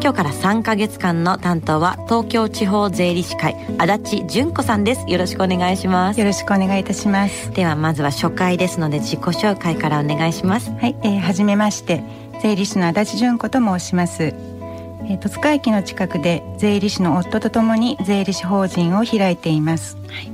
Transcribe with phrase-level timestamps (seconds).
[0.00, 5.04] 今日から3ヶ月間の担当は東京地方税理士会足立純子さんです。
[5.08, 6.20] よろしくお願いします。
[6.20, 7.50] よろしくお願いいたします。
[7.52, 10.70] ではまずは初回ですので自己紹介からお願いします。
[10.70, 12.02] はい、えー、初めまして
[12.42, 14.56] 税理士の足立純子と申します。
[15.08, 20.30] えー、戸塚駅の近くで税理士の夫とともに税理士法人を開いています、はい、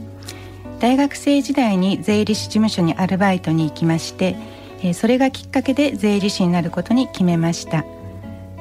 [0.80, 4.36] 大学生時代に税理士事務所にアルバイトに行きまして、
[4.82, 7.84] えー、それがきっかけで税理士になることに決めました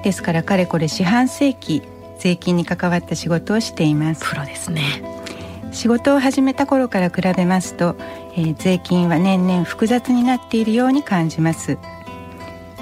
[0.04, 1.82] ですからかれこれ四半世紀
[2.20, 4.24] 税金に関わった仕事をしています。
[4.26, 5.04] プロですね。
[5.72, 7.96] 仕事を始めた頃から比べますと、
[8.36, 11.78] えー、税金は年々複雑になっているように感じます。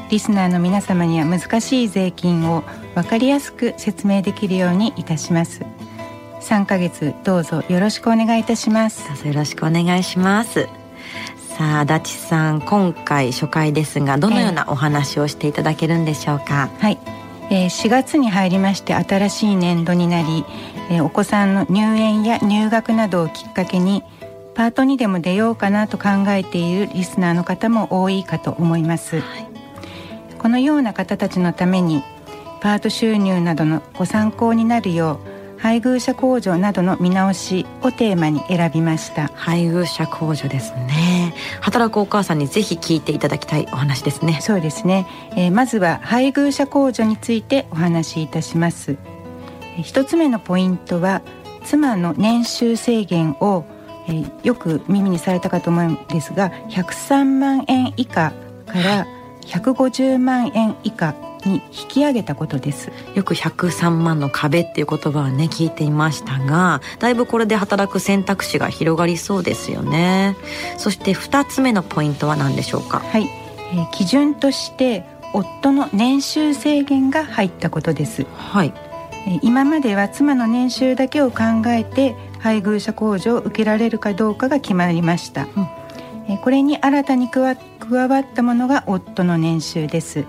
[0.10, 2.64] リスナーの皆様には難しい税金を
[2.96, 5.62] 分かりやすく説明できるようにいたします。
[6.42, 9.08] 3ヶ月どうぞよろしくお願いいたします。
[9.08, 10.79] どうぞよろしくお願いします
[11.60, 16.98] さあ足立さん今回初回ですがどのようなお話をしていただけるんでしょうか、はい、
[17.52, 20.46] えー、4月に入りまして新しい年度になり、
[20.90, 24.04] えー、お子さんの入園や入学などをきっかけに
[24.56, 29.50] パートにでも出ようかなと考えているリスナーの方も多いかと思います、はい、
[30.38, 32.04] このような方たちのために
[32.62, 35.29] パート収入などのご参考になるよう
[35.60, 39.30] 配偶者控除などの見直しをテーマに選びました。
[39.36, 41.34] 配偶者控除ですね。
[41.62, 44.40] 働くお母さんにぜひ聞いていただきたいお話ですね。
[44.42, 48.98] そうですね、えー、まずは配偶者控除についてお話しいたします。
[49.82, 51.22] 一つ目のポイントは
[51.64, 53.66] 妻の年収制限を、
[54.08, 58.34] えー、よく耳にされたかと思うんですが103万円以下
[58.66, 59.08] から
[59.42, 61.14] 150万円以下
[61.46, 62.92] に引き上げたことです。
[63.16, 70.36] よく103万の壁っていう言葉はね聞いていましたがだいぶこれで働く選択肢が広がりそうですよね。
[70.78, 73.00] そして2つ目のポイントは何でしょうか？
[73.00, 73.24] はい、
[73.74, 78.26] えー、基準として夫の年収制限が入ったことです。
[78.36, 78.74] はい。
[79.44, 85.46] 今までは妻の年収だけを考えて配偶者控除を受けられるかどうかが決まりました、
[86.28, 87.58] うん、これに新たに加わっ
[88.34, 90.24] たものが夫の年収です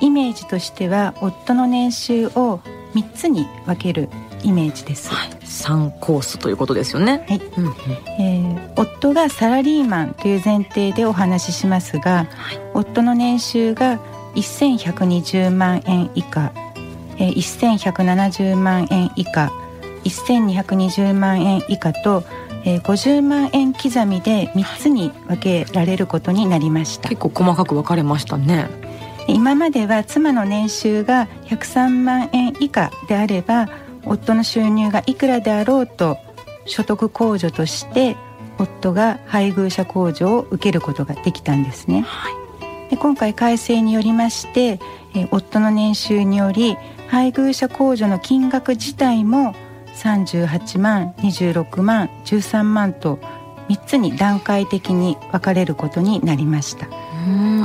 [0.00, 2.60] イメージとしては夫の年収を
[2.94, 4.08] 3つに分ける
[4.42, 7.24] イメージです、はい、3コースということですよね。
[7.28, 7.72] はい、うんうん、
[8.20, 13.98] えー、夫がサラリーマンという前提でお話ししますが、はい、夫の年収が
[14.34, 16.52] 1120万円以下、
[17.18, 19.52] えー、1170万円以下
[20.04, 22.22] 1220万円以下と
[22.64, 27.08] えー、50万円刻みで3つに分けられることになりました。
[27.08, 28.68] 結構細かく分かれましたね
[29.28, 33.68] 今までは妻の年収が103万円以下であれば
[34.04, 36.16] 夫の収入がいくらであろうと
[36.64, 38.16] 所得控除として
[38.58, 42.02] 夫が配偶者控除を受けることができたんですね。
[42.02, 44.80] はい、で今回改正によりまして、
[45.14, 49.54] え夫の年収により配偶者控除の金額自体も
[49.94, 53.18] 38万26万13万と
[53.68, 56.88] 3つに段階的に分かれることになりました。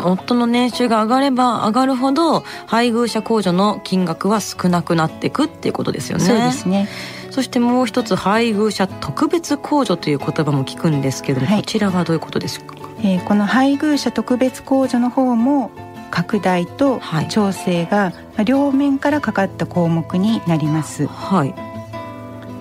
[0.03, 6.25] 夫の年収が上がれば上がるほど配偶者控除の金額は少なくなっていくっていうことですよね。
[6.25, 6.89] そうですね。
[7.31, 15.71] そしてもう一つ配偶者特別控除という言葉も聞くんですけども、はい、こちらはどういうことですか、えー、この配偶者特別控除の方も
[16.11, 18.13] 拡大と調整が
[18.45, 21.07] 両面からかかった項目になります。
[21.07, 21.55] はい、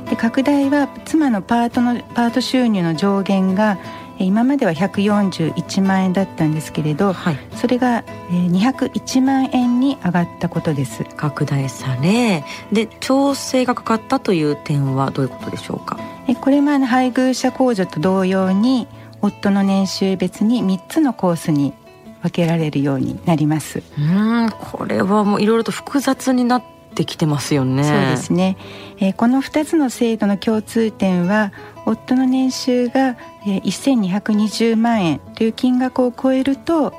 [0.09, 3.77] で拡大は妻のパートのパート収入の上限が
[4.23, 11.05] 今までは141万円だったんですけれど、はい、それが201万円に上がったことです。
[11.17, 15.99] 拡大されで調整がかかったという点はどういうことでしょうか？
[16.41, 18.87] これは配偶者控除と同様に
[19.21, 21.75] 夫の年収別に3つのコースに
[22.23, 23.83] 分けられるようになります。
[23.99, 26.63] うんこれはもういろいろと複雑になっ
[26.93, 27.85] てきてますよね。
[27.85, 28.57] そうですね、
[28.99, 31.53] えー、この2つの制度の共通点は
[31.87, 36.93] 夫の年収が1220万円という金額を超えると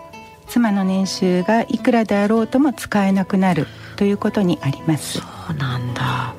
[0.47, 5.19] 妻の年収がいくらであろうとも使えなくなるということにあります。
[5.19, 6.35] そうなんだ。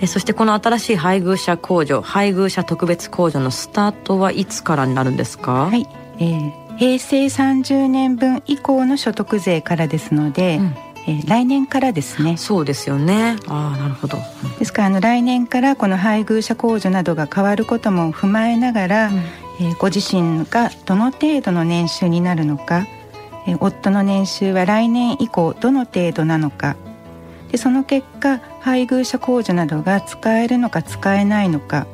[0.00, 5.66] えそしてこの新しい配偶者控除配偶者特別控除のスタートはいつからになるんですか？
[5.66, 5.86] はい、
[6.18, 10.74] えー、平成30年分以降の所得税からですので、うん
[11.06, 12.36] えー、来年からですね。
[12.36, 13.36] そうですよね。
[13.48, 14.18] ああなるほど、
[14.58, 19.16] ですからあの来年からこの配偶者控除などが変わることも踏まえながら、うん、
[19.60, 22.86] えー、ご自身がどの程度の年収になるのか
[23.60, 26.76] 夫の年収は来年以降どの程度なのか
[27.50, 31.86] でその結果配偶者控除などが使えるのか使えないのか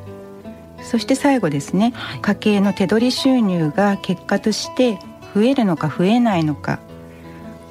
[0.81, 4.99] そして最後ですね、はい、家計の手取り収入が結果として
[5.33, 6.79] 増えるのか増えないのか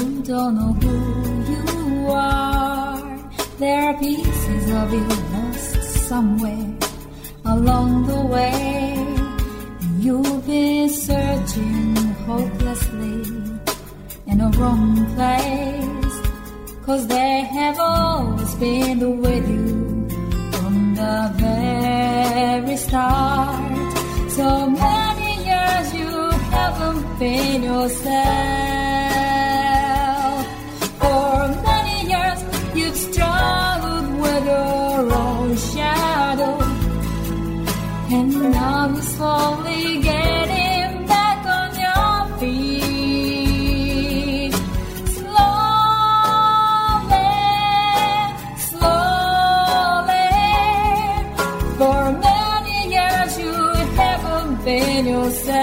[0.31, 0.95] don't know who
[1.51, 3.01] you are.
[3.59, 6.71] There are pieces of you lost somewhere
[7.43, 8.95] along the way.
[9.99, 11.95] You've been searching
[12.29, 13.19] hopelessly
[14.31, 16.15] in a wrong place.
[16.85, 19.69] Cause they have always been with you
[20.55, 23.91] from the very start.
[24.37, 26.13] So many years you
[26.55, 28.70] haven't been yourself.
[55.31, 55.61] Yourself.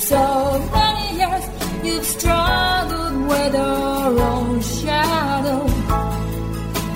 [0.00, 0.22] So
[0.72, 1.44] many years
[1.84, 5.66] you've struggled with your own shadow.